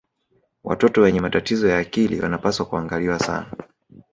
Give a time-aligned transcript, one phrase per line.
[0.63, 3.51] watoto wenye matatizo ya akili wanapaswa kuangaliwa sana